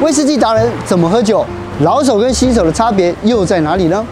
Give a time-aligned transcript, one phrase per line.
[0.00, 1.44] 威士忌达人怎么喝酒？
[1.80, 4.02] 老手跟新手的差别又在哪里呢？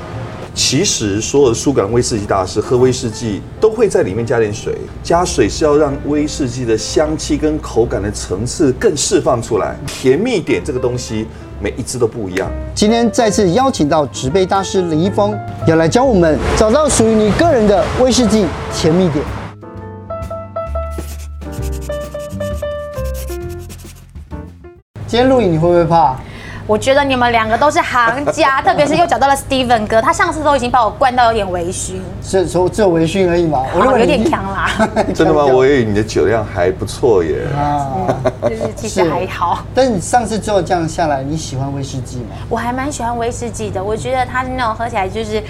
[0.55, 9.75] 其实所有的苏格兰威士忌大师喝威士忌都会在里面加点水，加水是要让威士忌的香气跟口感的层次更释放出来。
[9.87, 11.27] 甜蜜点这个东西
[11.59, 12.51] 每一支都不一样。
[12.75, 15.35] 今天再次邀请到植杯大师林一峰，
[15.67, 18.45] 要来教我们找到属于你个人的威士忌
[18.75, 19.25] 甜蜜点。
[25.09, 26.15] 今天录影你会不会怕？
[26.67, 33.65] 我觉得你们两个都是行家，特别是又找到了 Steven 哥，他上次都已经把我灌到有点微醺，是说只有微醺而已嘛？
[33.75, 34.71] 我认为有点强啦。
[35.17, 35.47] 真的吗？
[35.47, 37.39] 我以为你的酒量还不错耶。
[37.57, 37.89] 啊，
[38.43, 39.65] 就是其实还好。
[39.75, 42.37] 但你上次之后这样下来，你喜欢威士忌吗？
[42.51, 45.43] 我还蛮喜欢威士忌的，我觉得它那种喝起来就是。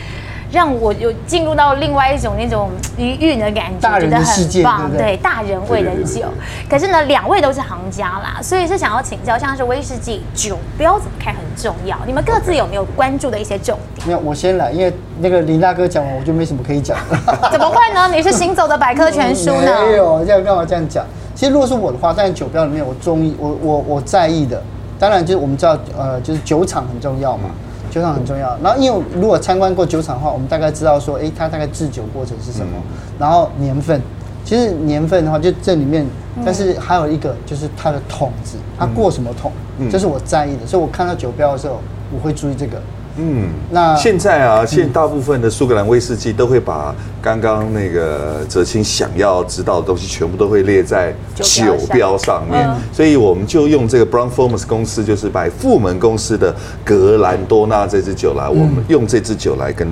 [0.51, 6.23] 让我有进入到另外一种那种余韵的感觉，大人的世界，觉得很棒，对，大人味的酒。
[6.69, 14.06] 可是呢，两位都是行家啦，所以是想要请教，像是威士忌酒标怎么看很重要，你们各自有没有关注的一些重点？
[14.06, 17.51] 没有，我先来，因为那个林大哥讲完，我就没什么可以讲了。
[17.53, 18.08] 怎么会呢？
[18.08, 19.70] 你是行走的百科全书呢？
[19.86, 21.05] 没有，这样干嘛这样讲？
[21.34, 24.61] 其实如果是我的话，在酒标里面，我中意我我我在意的，
[24.98, 27.51] 当然就是我们知道，呃，就是酒厂很重要嘛。
[27.99, 32.73] 酒厂很重要，然后因为如果参观过酒厂的话，我们大概知道说，哎，它大概制酒过程是什么，
[33.19, 34.01] 然后年份，
[34.45, 36.07] 其实年份的话就这里面，
[36.45, 39.51] 但是还有一个就是它的桶子，它过什么桶，
[39.91, 41.81] 这是我在意的，所以我看到酒标的时候，
[42.15, 42.81] 我会注意这个。
[43.19, 59.89] 嗯，那现在啊，现在大部分的苏格兰威士忌都会把刚刚那个泽青想要知道的东西全部都会列在酒标上面，所以我们就用这个 Brown-Forman 公司，就是买富门公司的格兰多纳这支酒来，我们用这支酒来跟。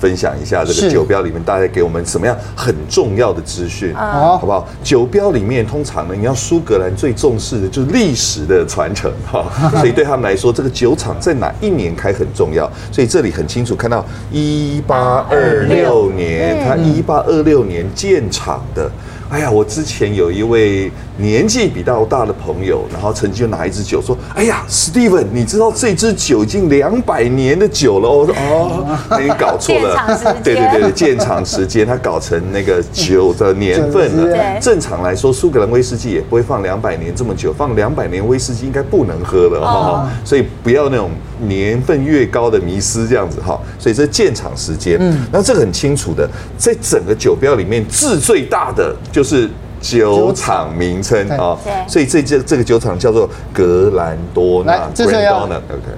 [0.00, 4.66] 分享一下这个酒标里面大概给我们什么样很重要的资讯，好不好？
[4.82, 9.44] 酒标里面通常呢，你要苏格兰最重视的就是历史的传承哈，
[9.78, 12.70] 所以对他们来说，这个酒厂在哪一年开很重要。
[12.92, 18.90] 所以这里很清楚看到一八二六年，它一八二六年建厂的。
[19.30, 29.96] 哎呀，我之前有一位年纪比较大的朋友，然后曾经就拿一支酒说：“哎呀，Steven，你知道这支酒已经两百年的酒了？”我说：“哦，那 你搞错了。”
[30.42, 34.60] 对对对，建厂时间他搞成那个酒的年份了。
[34.60, 40.10] 正常来说，苏格兰威士忌也不会放两百年这么久，放两百年威士忌应该不能喝了哈。
[40.24, 43.60] 所以不要那种年份越高的迷失这样子哈。
[43.78, 48.94] 所以这建厂时间，嗯，那这个很清楚的，在整个酒标里面字最大的。
[49.12, 49.48] 就是
[49.84, 51.56] 酒厂名称啊，
[51.86, 54.72] 所以这这这个酒厂叫做格兰多纳。
[54.72, 55.46] 来，这是要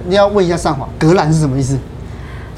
[0.05, 1.77] 你要问一下上华，格兰是什么意思？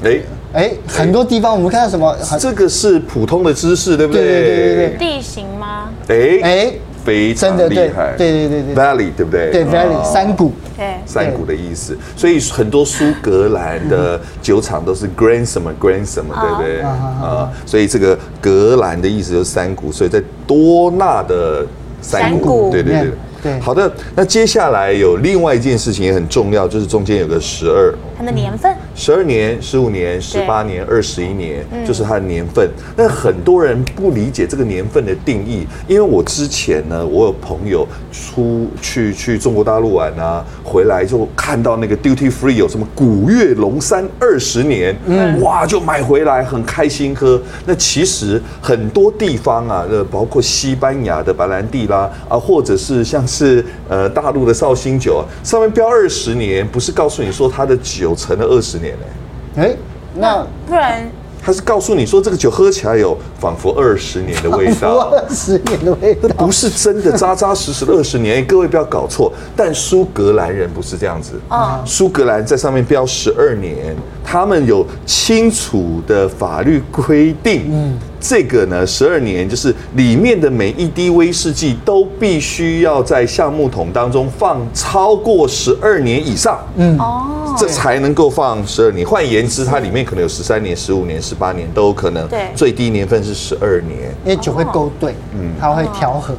[0.02, 0.20] 哎
[0.52, 2.16] 哎，很多地方我们看到什么？
[2.38, 4.22] 这个是普通的知识，对不对？
[4.22, 4.98] 对对对对。
[4.98, 5.90] 地形吗？
[6.08, 6.72] 哎哎。
[7.04, 9.50] 非常厉害，对对对对，Valley 对不对？
[9.50, 10.86] 对 Valley 山谷，对。
[11.06, 11.96] 山谷的意思。
[12.16, 16.80] 所以很多苏格兰的酒厂都是 Grand 什么 Grand 什么，对不对？
[16.82, 21.66] 啊，所以这个格兰的意思就是山谷，所以在多纳的
[22.02, 23.12] 山谷，对对对。
[23.42, 32.68] 对，好的，那接下来有另外一件事情也很重要，就是中间有个十二，它的年份，十二年、十五年、十八年、二十一年，就是它的年份。
[32.94, 47.40] 那很多人不理解这个年份的定义，因为我之前呢，我有朋友出去去中国大陆玩啊，回来就看到那个 duty free 有什么古越龙山二十年，嗯，哇，就买回来很开心喝。
[47.64, 53.26] 那其实很多地方啊，呃，包括西班牙的白兰地啦，啊，或者是像。
[53.30, 59.62] 是呃，大陆的绍兴酒啊，上面标二十年，不是告诉你说它的酒陈了二十年嘞？
[59.62, 59.76] 哎，
[60.14, 61.08] 那不然
[61.42, 68.44] 他是告诉你说这个酒喝起来有仿佛二十年的味道， 二十年的味道，不是真的扎扎实实的二十年。
[68.44, 77.98] 各位不要搞错，但苏格兰人不是这样子啊，苏格兰在上面标十二年，他们有清楚的法律规定，嗯。
[78.20, 89.06] 这个呢，十二年就是里面的每一滴威士忌都必须要在橡木桶当中放超过十二年以上，嗯，哦，这才能够放十二年。
[89.06, 96.34] 换言之，它里面可能有十三年、十五年、十八年都有可能，对，最低年份是十二年，因为酒会勾兑，嗯，它会调和。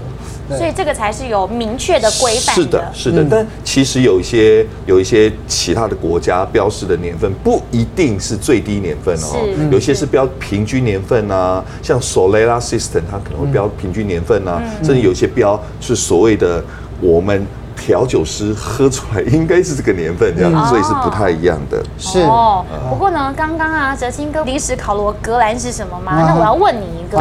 [0.58, 2.56] 所以这个才是有明确的规范。
[2.56, 3.26] 是的，是的。
[3.30, 16.64] 但其实有一些有一些其他的国家标示的年份不一定是最低年份哦，有些是标平均年份啊，像 Solera System 它可能会标平均年份啊，甚至有些标是所谓的
[17.00, 17.46] 我们
[17.84, 21.84] 调酒师喝出来应该是这个年份这样，所以是不太一样的。
[21.98, 26.24] 是哦，不过呢，刚刚啊，哲青哥临时考了我格兰是什么吗？
[26.28, 27.18] 那我要问你一个，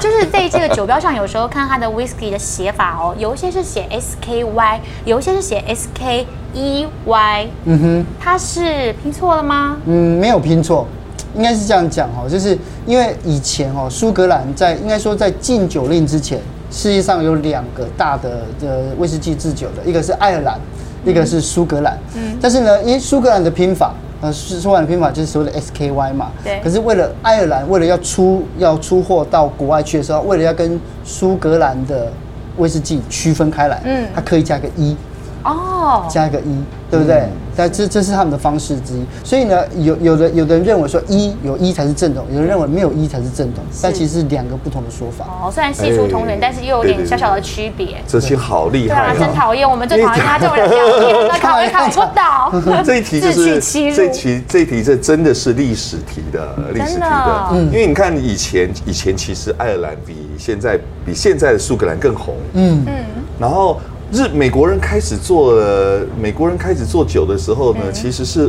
[0.00, 7.46] 就是在这个酒标上，有时候看它的 whisky 的写法哦，有一些是写 S K Y，有一些是写 S K E Y。
[7.66, 9.76] 嗯哼，它是拼错了吗？
[9.86, 10.88] 嗯，没有拼错，
[11.36, 16.40] 应该是这样讲哦，就是因为以前哦，苏格兰在应该说在禁酒令之前。
[16.74, 20.58] 世界上有两个大的的威士忌制酒的，一个是爱尔兰，
[21.04, 21.96] 一个是苏格兰。
[22.16, 26.32] 嗯，但是呢，因为苏格兰的拼法，呃，苏格兰的拼法就是所谓的 SKY 嘛。
[26.42, 26.60] 对。
[26.64, 32.12] 可是为了爱尔兰，为了要出要出货到国外去的时候，为了要跟苏格兰的
[32.56, 34.96] 威士忌区分开来，嗯，它可以加个一。
[35.44, 36.04] 哦。
[36.10, 36.60] 加一个一，
[36.90, 37.18] 对不对？
[37.18, 45.24] 嗯但这这是他们的方式之一，所以呢，有有的有的人认为说一有一才是正统，有人认为没有一才是正统，但其实是两个不同的说法。
[45.42, 47.96] 哦，虽然系出同源，但是又有点小小的区别。
[48.06, 52.52] 这些好厉害，对啊，真讨厌，我们最讨厌他这种人，考也考不到。
[52.84, 53.60] 这一题就是
[53.94, 62.94] 这题这一题这真的是历史题的历史题的，因为你看以前以前其实爱尔兰比现在比现在的苏格兰更红，嗯嗯，
[63.38, 63.80] 然后。
[64.14, 68.48] 日美国人开始做了，美国人开始做酒的时候呢，其实是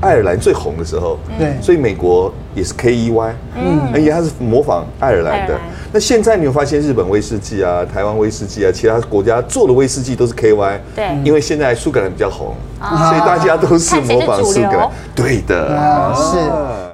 [0.00, 1.16] 爱尔兰最红的时候。
[1.38, 5.56] 对，所以美国也是 K E Y，嗯，而且它是模仿爱尔兰的。
[5.92, 10.80] 那现在你有发现日本威士忌啊、台湾威士忌啊，其他国家做的威士忌都是 K Y。
[10.96, 14.90] 对，因为现在苏格兰比较红，所以大家都是模仿苏格兰。
[15.14, 16.85] 对的，是。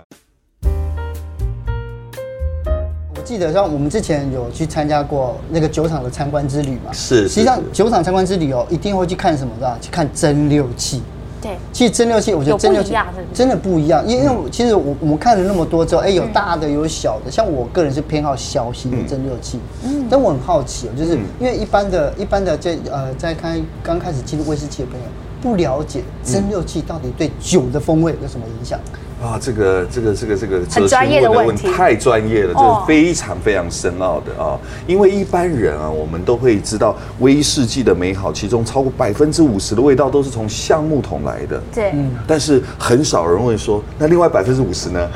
[3.33, 6.93] 记得像我们之前有去参加过那个酒厂的参观之旅嘛？
[6.93, 7.27] 是。
[7.27, 9.79] 实际上酒厂参观之旅哦，一定会去看什么的？
[9.81, 11.03] 去看蒸馏器。
[11.41, 11.53] 对。
[11.73, 12.95] 其实蒸馏器，我觉得蒸馏器
[13.33, 19.59] 真的不一样，因为因为其实我我们看了那么多之后，哎，有大的有小的，像我个人是偏好小型的蒸馏器。
[19.83, 20.07] 嗯。
[20.11, 25.07] 但我很好奇哦，就是因为一般的一般的在呃在开刚开始进入威士忌的朋友，
[25.43, 28.79] 不了解蒸馏器到底对酒的风味有什么影响。
[29.21, 34.59] 啊，这个这个这个这个哲青问的问题太专业了，这是非常非常深奥的啊。
[34.85, 41.63] 因为一般人啊，我们都会知道威士忌的美好，其中超过百分之五十的味道都是从橡木桶来的。
[41.73, 41.95] 对，
[42.27, 45.09] 但是很少人会说，那另外百分之五十呢？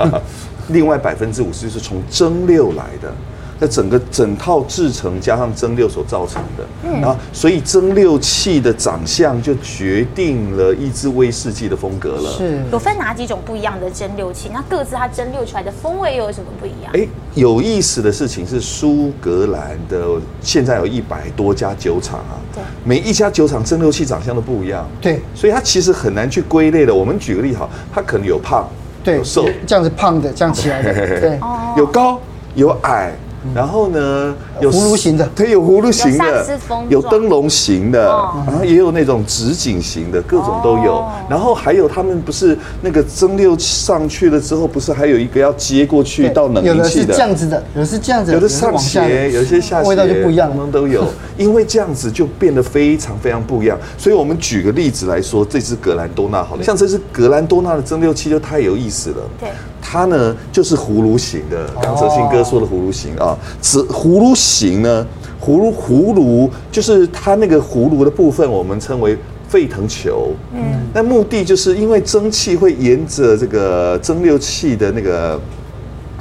[0.68, 3.10] 另外百分之五十就是从蒸馏来的。
[3.58, 12.30] 那整个整套制程加上蒸馏所造成的，嗯，然后所以蒸馏器的长相就决定了一支威士忌的风格了。
[12.36, 14.50] 是，有分哪几种不一样的蒸馏器？
[14.52, 16.92] 那各自它蒸馏出来的风味又有什么不一样？
[16.92, 20.04] 哎，有意思的事情是，苏格兰的
[20.42, 24.86] 现在有一百多家酒厂啊，对，每一家酒厂蒸馏器长相都不一样。
[25.00, 26.94] 对，所以它其实很难去归类的。
[26.94, 28.68] 我们举个例哈，它可能有胖，
[29.02, 31.40] 对，有瘦，这样子胖的，这样起来的， 对，
[31.76, 32.20] 有高
[32.54, 33.12] 有矮。
[33.54, 36.46] 然后呢，有葫芦形的， 它有葫芦形的，
[36.88, 38.06] 有灯笼形的，
[38.46, 41.04] 然后也有那种直颈型的，各种都有。
[41.28, 46.74] 然后还有他们不是那个蒸馏上去了之后，不是还有一个要接过去到冷凝器的？
[46.74, 51.04] 有的是这样子的，有的是这样子，有的上斜，有些下斜，味道就不一样， 都有。
[51.36, 53.78] 因为这样子就变得非常非常不一样。
[53.98, 59.16] 所以我们举个例子来说，这支格兰多纳好了，像这支格兰多纳的蒸馏器就太有意思了。
[59.38, 59.48] 对。
[59.88, 65.06] 它呢，就是葫芦形的，刚哲青哥说的葫芦形啊，此葫芦形呢，
[65.40, 69.16] 葫芦葫芦就是它那个葫芦的部分，我们称为
[69.48, 70.32] 沸腾球。
[70.54, 70.60] 嗯，
[70.92, 75.40] 那目的就是因为蒸汽会沿着这个蒸馏器的那个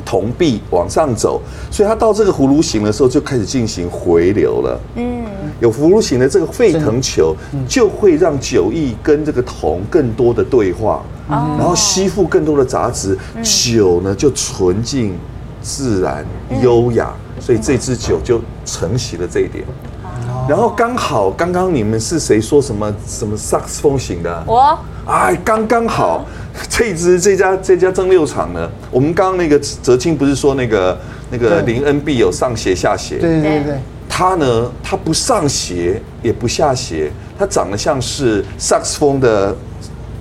[0.05, 1.41] 铜壁往上走，
[1.71, 4.79] 所以它到这个葫芦形的时候就开始进行回流了。
[4.95, 5.23] 嗯，
[5.59, 7.35] 有葫芦形的这个沸腾球，
[7.67, 11.03] 就会让酒液跟这个铜更多的对话。
[11.27, 15.17] 然后吸附更多的杂质，酒呢就纯净、
[15.65, 16.23] 自然、
[16.61, 19.65] 优雅，所以这支酒就承袭了这一点。
[20.47, 24.43] 然后刚好刚刚你们是谁说什么什么萨克斯风型的？
[24.45, 26.23] 我哎，刚刚好，
[26.69, 30.95] 这支这家这家蒸馏厂呢，我们刚刚那个哲青不是说那个
[31.31, 33.17] 那个林恩碧有上斜下斜？
[33.17, 39.55] 对对对，它呢它不上斜也不下斜，它长得像是萨克斯风的。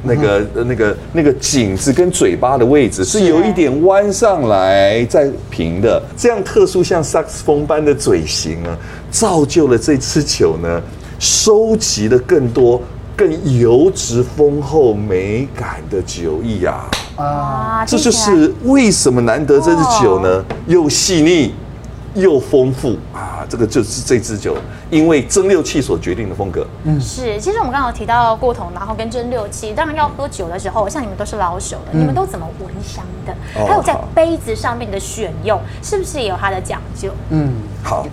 [0.05, 8.77] 那个那个那个颈子跟嘴巴的位置是有一点弯上来再平的，这样特殊像萨克斯风般的嘴型呢，
[9.11, 10.81] 造就了这次酒呢，
[11.19, 12.81] 收集了更多
[13.17, 16.85] 更油脂丰厚美感的酒液呀！
[17.17, 21.55] 啊，这就是为什么难得这支酒呢，又细腻。
[22.15, 23.45] 又丰富啊！
[23.49, 24.57] 这个就是这支酒，
[24.91, 26.67] 因为蒸馏器所决定的风格。
[26.85, 27.41] 嗯，是。
[27.41, 29.73] 其实我们刚刚有提到过桶，然后跟蒸馏器。
[29.73, 33.35] 当然要喝酒的时候，像你们都是老手了，你们都怎么闻香的？
[33.67, 37.11] 还有在杯子上面的选用，是不是也有它的讲究？
[37.31, 37.53] 嗯，
[37.83, 38.07] 好。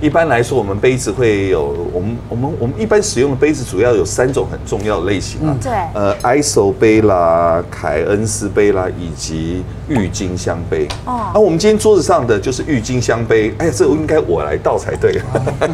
[0.00, 5.56] 一般来说，我们杯子会有我们我们我们一般使用的杯子主要有三种很重要的类型啊。
[5.62, 5.72] 对。
[5.94, 10.86] 呃，ISO 杯啦、凯恩斯杯啦，以及郁金香杯。
[11.06, 11.30] 哦。
[11.34, 13.54] 而我们今天桌子上的就是郁金香杯。
[13.58, 15.18] 哎呀，这应该我来倒才对。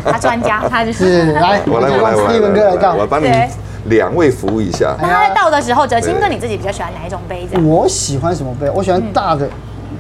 [0.05, 3.49] 他专家， 他就是来，我来，我来，我来，立文哥来倒，我 帮你们
[3.87, 4.97] 两位服务一下。
[5.03, 7.61] 那他在倒的时候，哲青哥你自己比较喜欢哪一种杯子？
[7.61, 8.71] 我喜欢什么杯？
[8.71, 9.49] 我喜欢大的，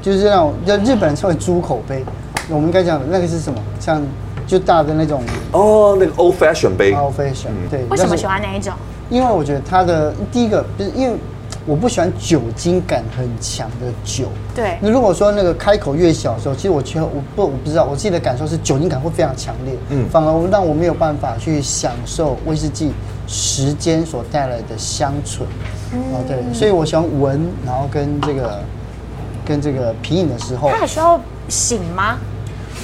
[0.00, 2.04] 就是那种叫日本人称为猪口杯。
[2.48, 3.58] 我们应该讲的那个是什么？
[3.78, 4.02] 像
[4.46, 5.22] 就大的那种
[5.52, 6.92] 哦，那个 old fashion 杯。
[6.94, 7.84] old fashion，对。
[7.90, 8.72] 为什么喜欢那一种？
[9.08, 11.16] 因为我觉得它的第一个就是因为
[11.64, 14.24] 我不喜欢酒精感很强的酒。
[14.54, 14.76] 对。
[14.80, 22.92] 那如果说那个开口越小的时候，其实我觉得我不我不知道，我自己的感受是酒精感会非常强烈，嗯，反而让我没有办法去享受威士忌
[23.28, 25.48] 时间所带来的香醇。
[25.92, 26.00] 嗯。
[26.12, 28.60] 哦，对，所以我喜欢闻，然后跟这个
[29.44, 30.68] 跟这个品饮的时候。
[30.68, 32.18] 它还需要醒吗？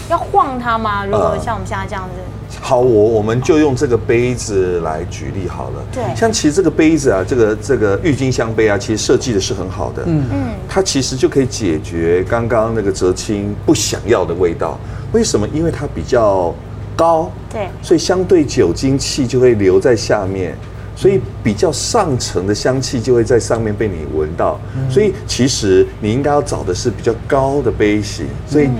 [0.09, 1.05] 要晃它吗？
[1.05, 5.85] 如果像我们现在这样子，呃、好，我我们就用这个杯子来举例好了。
[5.93, 10.03] 对，像其实这个杯子啊，这个这个郁金香杯啊，其实设计的是很好的。
[10.07, 10.38] 嗯嗯，
[10.69, 14.79] 它其实就可以解决刚刚那个哲清不想要的味道。
[15.12, 15.47] 为什么？
[15.53, 16.55] 因为它比较
[16.97, 20.57] 高，对，所以相对酒精气就会留在下面，
[20.97, 24.59] 所以比较上层的香气就会在上面被你闻到。
[24.75, 28.71] 嗯、所以其实你应该要找的是比较高的杯型，所以。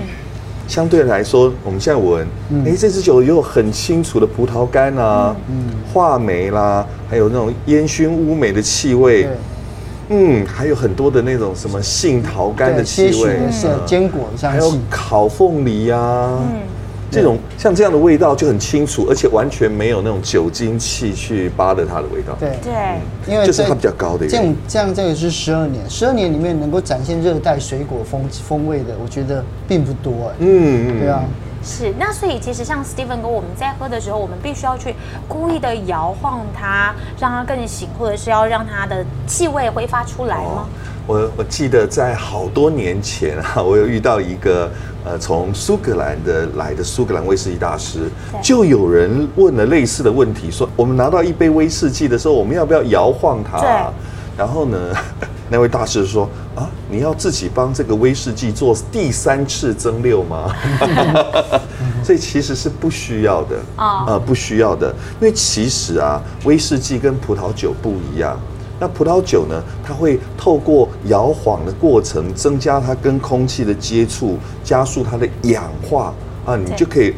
[0.69, 2.27] 嗯相对来说，我们现在闻，
[2.63, 9.27] 哎，这支酒也有很清楚的葡萄干啊，嗯，话梅啦，还有那种烟熏乌梅的气味，
[10.09, 15.97] 嗯，还有很多的那种什么杏桃干的气味，是坚果的香气，还有烤凤梨呀，
[16.39, 16.59] 嗯。
[17.11, 22.35] 这种像这样的味道就很清楚，而且完全没有那种酒精气去扒的它的味道。
[22.39, 23.01] 对对，嗯、
[23.33, 24.27] 因为就是它比较高的。
[24.27, 30.35] 这样这样这个是十二年，十二年里面能够展现热带水果风风味的，我觉得并不多哎。
[30.39, 31.23] 嗯嗯，对啊。
[31.61, 34.95] 是，那所以其实像 Steven 哥，我们在喝的时候，我们必须要去
[35.27, 40.65] 故意的摇晃它，让它更醒，或者是要让它的气味挥发出来吗？
[40.65, 40.67] 哦
[41.09, 44.69] 我我记得在好多年前啊， 我有遇到一个
[45.03, 48.01] 呃从苏格兰的来的苏格兰威士忌大师，
[48.43, 53.91] 就有人问了类似的问题，说我们拿到一杯威士忌的时候，我们要不要摇晃它？
[54.37, 54.77] 然后呢，
[55.49, 60.55] 那位大师说啊，你要自己帮这个威士忌做第三次蒸馏吗？
[62.05, 68.39] 所以其实是不需要的啊，呃，不需要的，因为其实啊，威士忌跟葡萄酒不一样。
[68.79, 69.61] 那葡萄酒呢？
[69.83, 76.13] 它会透过摇晃的过程，增加它跟空气的接触，加速它的氧化
[76.45, 77.13] 啊，你就可以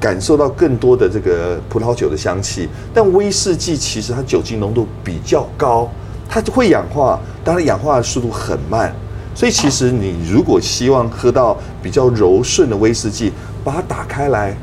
[0.00, 2.68] 感受到更多的这个葡萄酒的香气。
[2.94, 5.90] 但威士忌其实它酒精浓度比较高，
[6.28, 8.90] 它就会氧化，当然氧化的速度很慢。
[9.34, 14.56] 所以其实你如果希望喝到比较柔顺的威士忌，把它打开来。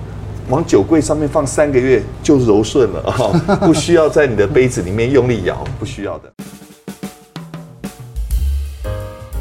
[0.50, 6.32] 往酒柜上面放三个月就柔顺了啊， 不需要在你的杯子里面用力摇，不需要的。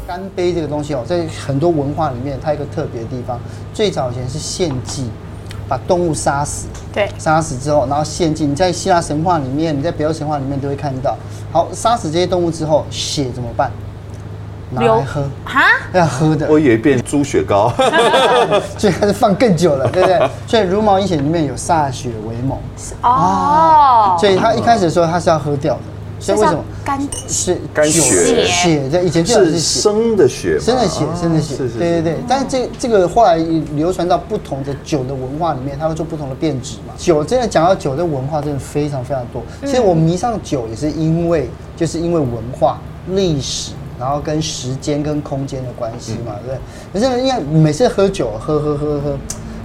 [0.05, 3.39] 干杯这个东西哦，在很多文化里面，它有一个特别的地方，
[3.73, 5.09] 最早以前是献祭，
[5.67, 8.45] 把动物杀死，对，杀死之后，然后献祭。
[8.45, 11.17] 你在希腊神话里面，你在北欧神话里面都会看到。
[11.51, 13.71] 好，杀死这些动物之后，血怎么办？
[14.71, 15.61] 拿来喝哈，
[15.93, 16.47] 要喝的。
[16.49, 17.73] 我以为变猪血糕，
[18.77, 20.29] 所以它是放更久了，对不对？
[20.47, 22.57] 所以茹毛饮血里面有歃血为盟
[23.01, 25.81] 哦，所以他一开始的时候他是要喝掉的，
[26.19, 28.89] 所以为什么干是干血血？
[28.89, 32.17] 在以前是生的血，生的血，生的血，对对对。
[32.27, 33.37] 但是这这个后来
[33.75, 36.93] 流传到不同的酒的文化里面，它会做不同的变质嘛。
[36.97, 39.41] 酒真的讲到酒的文化，真的非常非常多。
[39.65, 43.71] 其实我迷上酒也是因为，就是因为文化历史。
[43.99, 47.09] 然后跟时间跟空间的关系嘛，对不对？
[47.09, 49.17] 可是因为每次喝酒，喝喝喝喝，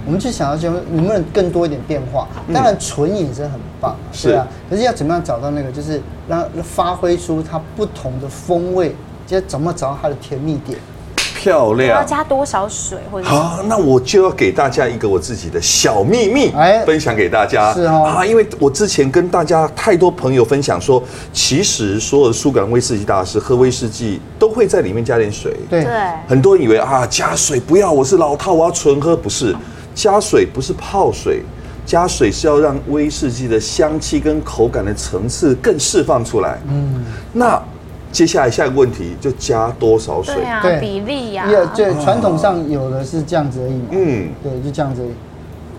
[0.05, 2.27] 我们就想要就能不能更多一点变化？
[2.53, 4.45] 当然纯饮是很棒，是啊。
[4.69, 8.93] 可是要怎么样找到那个，就是让发挥出它不同的风味，
[9.25, 10.77] 就怎么找到它的甜蜜点？
[11.45, 13.27] 漂亮，要加多少水或者？
[13.27, 17.71] 好，那我就要给大家一个我自己的小秘密，哎，分享给大家。
[17.71, 25.55] 是哦，啊，因为我之前跟大家太多朋友分享说，其实所有的苏格兰威士忌大师喝威士忌都会在里面加点水。
[25.69, 25.93] 对对，
[26.27, 29.15] 很多人以为啊，加水不要，我是老套，我要纯喝。
[29.15, 29.55] 不是，
[29.93, 31.43] 加水不是泡水，
[31.85, 36.59] 加水是要让威士忌的香气跟口感的层次更释放出来。
[36.67, 37.61] 嗯，那。
[38.15, 40.35] 接下来下一个问题就加多少水？
[40.35, 41.45] 对啊，比例呀。
[41.51, 43.87] 也对，传统上有的是这样子而已嘛。
[43.91, 45.11] 嗯，对，就这样子而已。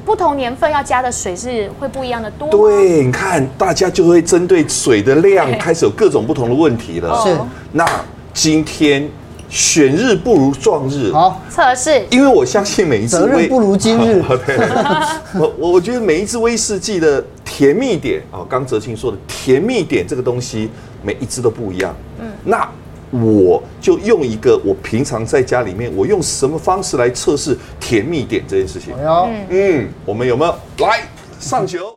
[0.05, 2.51] 不同年份要加的水是会不一样的多。
[2.51, 7.19] 对，你看大家就会针对水的量开始有各种不同的问题了。
[7.25, 7.35] 是。
[7.73, 7.87] 那
[8.35, 9.09] 今天
[9.49, 11.11] 选日不如撞日。
[11.13, 12.05] 好，测试。
[12.11, 14.23] 因为我相信每一支责任不如今日。
[14.45, 14.59] 对，
[15.41, 20.69] 我我我觉得每一支威士忌的甜蜜点啊，刚哲青说的甜蜜点这个东西，
[21.03, 21.97] 每一支都不一样。
[22.47, 22.69] 嗯，那
[23.11, 28.95] 我就用一个我平常在家里面，我用什么方式来测试甜蜜点这件事情？
[29.51, 31.03] 嗯，我们有没有来
[31.39, 31.97] 上酒？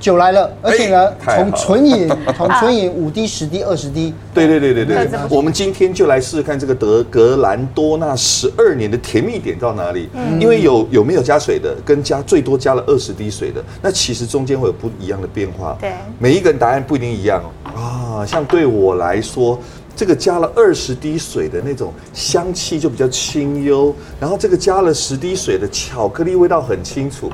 [0.00, 4.14] 酒来了，而且呢，从纯饮， 从纯饮五滴、十滴、二十滴。
[4.32, 10.08] 对对对对对，我们今天就来试试看这个德格兰多纳十二年的甜蜜点到哪里。
[10.40, 15.76] 因为有有没有加水的，跟加最多加了二十滴水的，那其实中间会有不一样的变化。
[15.78, 17.70] 对，每一个人答案不一定一样哦。
[17.78, 19.58] 啊，像对我来说，
[19.94, 27.30] 这个加了二十滴水的那种香气就比较清幽，然后这个加了十滴水的巧克力味道很清楚。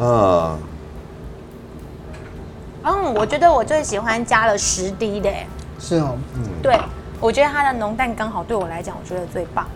[0.00, 0.58] 啊。
[0.58, 0.58] 嗯，
[3.14, 5.30] 我觉得我最喜欢加了十滴的，
[5.78, 6.78] 是哦，嗯，对，
[7.20, 9.66] 我觉得它的浓淡刚好，对我来讲，我觉得最棒。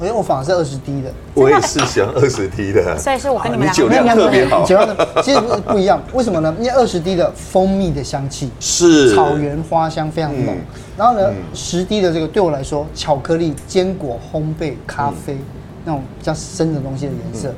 [0.00, 6.54] 哎，我反而是二十滴的，我也是喜欢二十滴的， 所以是我跟你们酒量特别好，其实不一样，为什么呢？
[6.58, 9.14] 因为二十滴的蜂蜜的香气是。
[9.14, 10.56] 草原花香非常浓，
[10.96, 15.36] 然后呢，十滴的这个对我来说，巧克力、坚果、烘焙、咖啡
[15.84, 17.52] 那种比较深的东西的颜色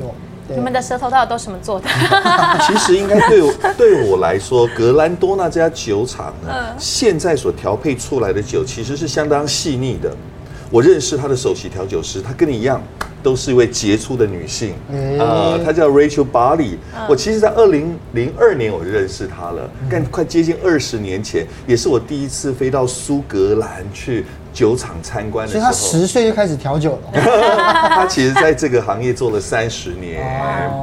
[0.00, 0.14] 有。
[0.54, 1.88] 你们的舌头到底都什么做的？
[2.66, 10.10] 其实应该对我 对我来说，格兰多纳这家酒厂呢，现在所调配出来的酒其实是相当细腻的。
[10.70, 12.80] 我认识他的首席调酒师，他跟你一样，
[13.24, 14.72] 都是一位杰出的女性。
[15.18, 16.76] 啊，她叫 Rachel Barley。
[17.08, 24.24] 我其实，在二零零二年我就认识她了，但快接近二十年前，也是我第一次飞到苏格兰去。
[24.52, 27.20] 酒厂参观的时候，所以他十岁就开始调酒了。
[27.90, 30.22] 他其实在这个行业做了三十年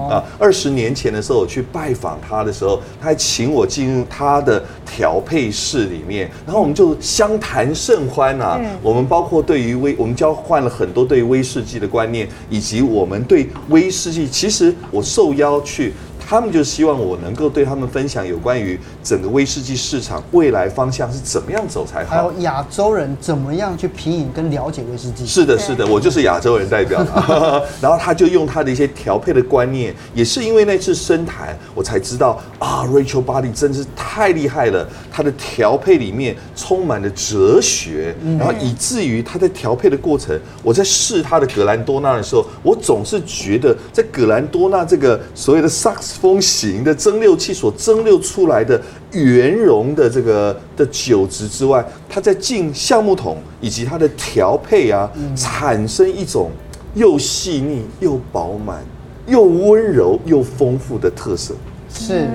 [0.09, 0.23] 啊。
[0.39, 8.59] 二十年前的时候，我去拜访他的时候，他还请我进入他的调配室里面，然后我们就相谈甚欢啊。
[8.81, 15.93] 我们包括对于威，我们交换了很多对于威士忌的观念，以及我们对威士忌，其实我受邀去。
[16.29, 25.25] 他们就希望我能够对他们分享有关于整个威士忌市场未来方向是怎么样走才好，还有亚洲人怎么样去品饮跟了解威士忌。
[25.25, 27.01] 是的，是的，我就是亚洲人代表。
[27.79, 34.85] 然后他就用他的一些调配的观念，也是因为那次深谈，我才知道啊，Rachel Barley 真是太厉害了。
[35.09, 56.49] 他的调配里面充满了哲学，然后以至于他在调配的过程，我在试他的格兰多纳的时候，我总是觉得在格兰多纳这个所谓的萨克斯风型的蒸馏器所蒸馏出来的圆融的这个的酒质之外，它在进橡木桶以及它的调配啊，产生一种
[56.95, 58.83] 又细腻又饱满
[59.27, 61.53] 又温柔又丰富的特色。
[61.89, 62.27] 是，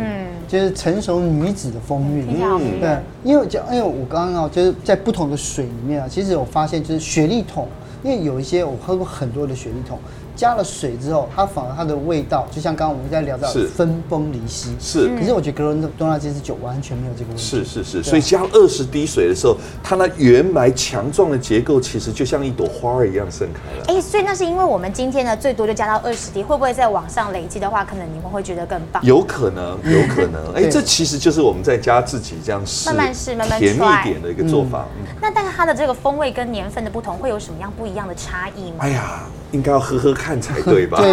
[0.48, 2.26] 就是成熟女子的风韵。
[2.40, 7.68] 嗯，对，因为讲，因为我刚刚啊，就是在不同的水里面啊，其实我发现就是雪莉桶，
[8.02, 9.98] 因为有一些我喝过很多的雪莉桶。
[10.34, 14.74] 加了水之后，它反而它的味道，就像刚刚我们在聊到分崩离析。
[14.80, 17.42] 是，可是我觉得格伦多纳这支酒完全没有这个问题。
[17.42, 23.84] 是是是，所以加二十滴水的时候，它那原来强壮的结构，其实就像一朵花儿一样盛开了。
[23.88, 29.02] 哎，所以那是因为我们今天呢，最多就加到二十滴，会不会再往上累积的话，可能你们会觉得更棒？
[29.04, 30.42] 有可能，有可能。
[30.56, 34.86] 哎，这其实就是我们在家自己这样试，慢慢试，慢慢甜蜜点的一个做法。
[35.20, 38.78] 那但是它的这个风味跟年份的不同，会有什么样不一样的差异吗？
[38.80, 39.20] 哎呀。
[39.52, 40.98] 应该要喝喝看才 对吧？
[41.00, 41.08] 对，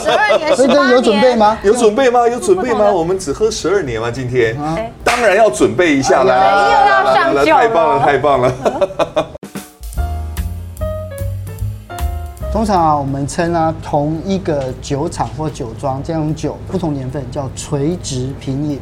[0.00, 1.58] 十二年，十八年，有准备吗？
[1.62, 2.28] 有准备吗？
[2.28, 2.90] 有准备吗？
[2.90, 4.10] 我们只喝十二年吗？
[4.10, 4.56] 今天，
[5.04, 6.34] 当然要准备一下了。
[6.34, 8.52] 又要上酒了，太棒了，太棒了。
[12.52, 18.78] 通常啊，我们称啊同一个酒厂或酒庄这种酒不同年份叫垂直品饮。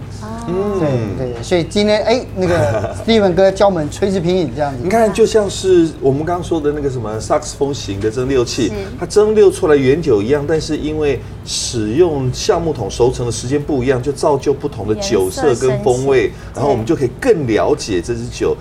[0.48, 4.80] 嗯，对对，所以今天哎，那个 Steven 哥教我们垂直品饮这样子。
[4.82, 18.56] 你看，就像是我们刚刚说的那个什么萨克斯风型的蒸馏器，它蒸馏出来原酒一样，但是因为使用橡木桶熟成的时间不一样，就造就不同的酒色跟风味，然后我们就可以更了解这支酒。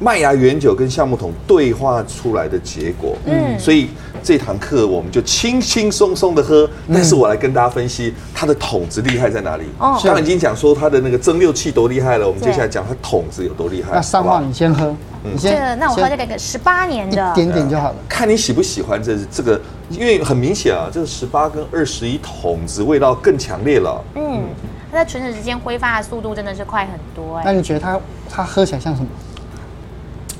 [0.00, 3.88] 麦芽原酒跟橡木桶对话出来的结果，嗯，所以
[4.22, 6.68] 这堂课我们就轻轻松松的喝。
[6.92, 9.64] 但是我来跟大家分析它的桶子厉害在哪里。
[9.78, 13.90] 哦，刚刚已经讲说它的那个蒸馏器多厉害了，我们接下来讲它桶子有多厉害。
[13.92, 15.76] 那三号你先喝，你先。
[15.80, 17.96] 那我喝这个个十八年的，一点点就好了。
[18.08, 24.00] 看你喜不喜欢这这个，因为很明显啊，这个十八跟二十一桶子味道更强烈了。
[24.14, 24.44] 嗯，
[24.92, 27.42] 它在唇齿之间挥发的速度真的是快很多哎。
[27.44, 27.98] 那你觉得它
[28.30, 29.08] 它喝起来像什么？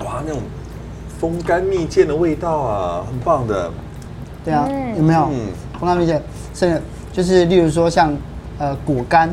[0.05, 0.43] 哇，那种
[1.21, 3.71] 风干蜜饯的味道啊，很棒的。
[4.45, 5.29] 对啊，有没有？
[5.33, 6.21] 嗯，风干蜜饯，
[6.55, 6.83] 甚至
[7.13, 8.15] 就是例如说像
[8.59, 9.29] 呃果干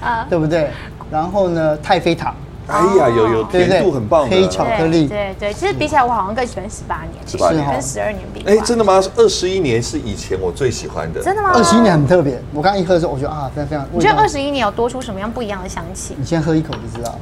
[0.00, 0.70] 啊，对不对？
[1.10, 2.34] 然后呢，太妃糖，
[2.66, 5.08] 哎呀，有有甜度很棒的黑巧克力。
[5.08, 8.42] 对对，其实比起来，我好像更喜欢十八年，十八年跟十二年比。
[8.46, 9.02] 哎，真的吗？
[9.16, 11.22] 二十一年是以前我最喜欢的。
[11.22, 11.50] 真的吗？
[11.54, 12.40] 二十一年很特别。
[12.54, 13.86] 我刚一喝的时候，我觉得啊，非常非常。
[13.92, 16.14] 你觉得二十一年有多出什么样不一样的香气？
[16.18, 17.18] 你先喝一口就知道。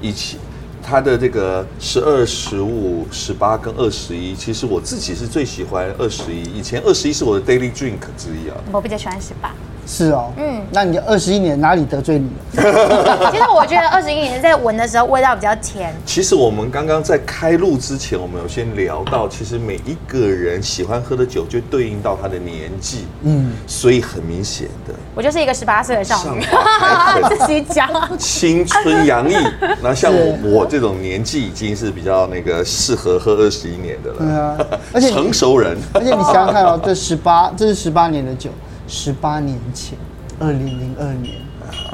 [0.00, 0.38] 一起。
[0.82, 6.42] 它的这个十二、十五、十八跟二十一，其实我自己是最喜欢二十一。
[6.42, 8.56] 以前二十一是我的 daily drink 之一啊。
[8.72, 9.54] 我比较喜欢十八。
[9.86, 13.30] 是哦，嗯，那你二十一年哪里得罪你了？
[13.32, 15.92] 其实我觉得二十一年在闻的时候味道比较甜。
[16.06, 26.40] 其实我们刚刚在开录之前，我们有先聊到，其实每一个人喜欢喝的酒就对应到他的年纪，嗯，所以很明显的，我就是一个十八岁的少女，
[27.36, 29.34] 自己讲，青春洋溢。
[29.82, 38.48] 那像我我这种年纪已经是比较那个适合喝二十一年的了，对啊，而且成熟人，而且你想想看哦，这十八，这是十八年的酒。
[38.92, 39.96] 十八年前，
[40.38, 41.36] 二零零二年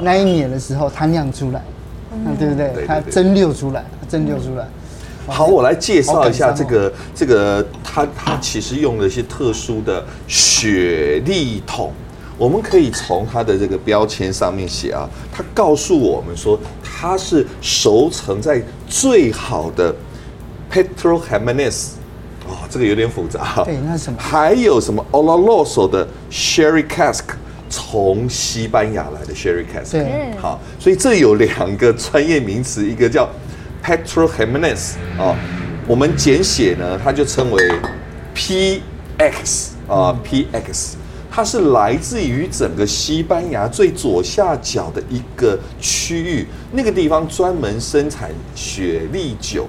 [0.01, 1.63] 那一年的时候，它酿出来，
[2.11, 2.85] 嗯，对不对？
[2.85, 4.67] 它蒸馏出来，蒸馏出来。
[5.25, 11.93] 好，我来介绍一下这个这个，它它其实用了一些特殊的雪莉桶。
[12.37, 19.95] 我们可以从它的这个标签上面写啊，它告诉我们说，它是熟成在最好的
[20.69, 21.91] Pedro Ximénez。
[22.69, 23.63] 哦，这个有点复杂。
[23.65, 24.19] 对，那是什么？
[24.19, 27.23] 还有什么 Oloroso 的 Sherry Cask，
[27.69, 29.91] 从西班牙来的 Sherry Cask。
[29.91, 33.27] 对，好，所以这有两个专业名词，一个叫
[33.81, 35.35] p e t r o h e m e n e s 哦，
[35.87, 37.71] 我们简写呢，它就称为
[38.35, 40.93] PX 啊，PX，
[41.31, 49.67] 它是来自于整个西班牙最左下角的一个区域，那个地方专门生产雪莉酒。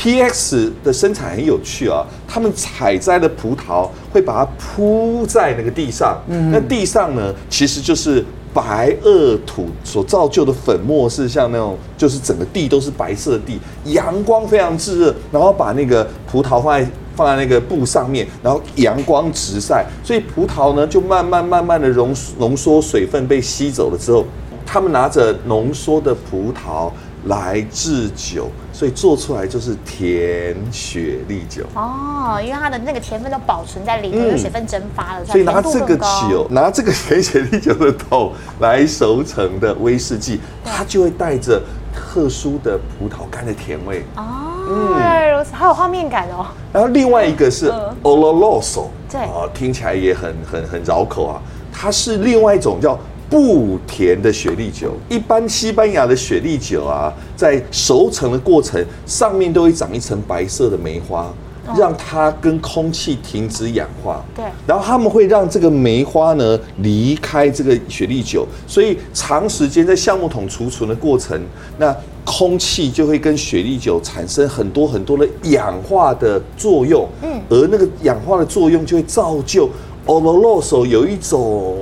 [0.00, 13.60] PX 的生产很有趣啊，他们采摘的葡萄会把它铺在那个地上，嗯，那地上呢，其实就是白垩土所造就的粉末，是像那种就是整个地都是白色的地，
[13.92, 24.24] 阳光非常炙热，然后把那个葡萄放在放在那个布上面，然后阳光直晒，所以葡萄呢就慢慢慢慢的浓浓缩水分被吸走了之后，
[24.64, 26.90] 他们拿着浓缩的葡萄
[27.24, 28.48] 来制酒。
[28.72, 41.60] 所以做出来就是甜雪莉酒哦，因为它的那个甜分都保存在里头，有、嗯、水分蒸发了，所以拿这个酒，拿这个甜雪莉酒的桶来熟成的威士忌，它就会带着
[41.92, 44.24] 特殊的葡萄干的甜味哦。
[44.70, 46.46] 嗯，如此，好有画面感哦。
[46.72, 47.70] 然后另外一个是
[48.02, 51.42] Oloroso，对啊，听起来也很很很绕口啊。
[51.70, 52.98] 它是另外一种叫。
[53.30, 61.32] 不甜的雪莉酒，一般西班牙的雪莉酒啊，在熟成的过程上面都会长一层白色的梅花，
[61.78, 64.20] 让它跟空气停止氧化。
[64.34, 71.40] 对，然后他们会让这个梅花呢离开这个雪莉酒，所以长时间在橡木桶储存的过程，
[71.78, 77.06] 那空气就会跟雪莉酒产生很多很多的氧化的作用。
[77.22, 79.70] 嗯，而那个氧化的作用就会造就
[80.04, 81.78] Oloroso 有一种。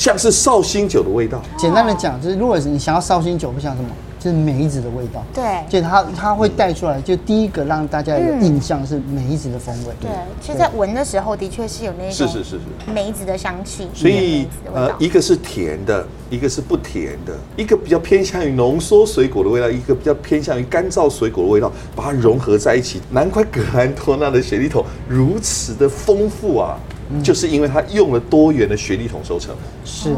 [0.00, 1.42] 像是绍兴酒的味道。
[1.58, 5.22] 简单的讲，就是如果你想要绍兴酒，不像什么，就是梅子的味道。
[5.34, 9.92] 对，就它它会带出来，就第一个让大家有印象是梅子的风味。
[10.00, 10.10] 对，
[10.40, 13.90] 其实在闻的时候，的确是有那种是是是是梅子的香气。
[13.92, 23.02] 所以呃，一个是甜的，一个是不甜的，一个比较偏向于浓缩水果的味道，一个比较偏向于干燥水果的味道，把它融合在一起。
[23.10, 26.78] 难怪格兰托纳的雪莉桶如此的丰富啊！
[27.22, 30.14] 就是因为他用了多元的雪莉桶收成，是，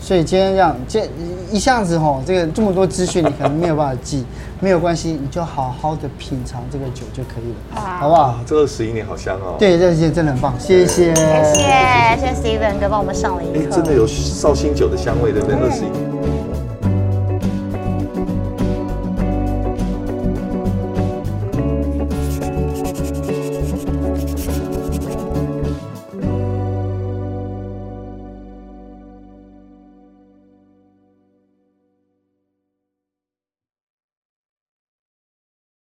[0.00, 1.08] 所以今天这样，这
[1.50, 4.24] 一下子吼，这个这么多资讯你可能没有办法记，
[4.60, 8.38] 没有关系，你就好好的品尝这个酒就可以了，好不好？
[8.46, 15.56] 这二十一年好香哦，对，这些真的很棒，谢谢，谢谢，谢谢 Steven 哥帮我们上了一课，真的有绍兴酒的香味，对不对？
[15.56, 16.07] 二十一年。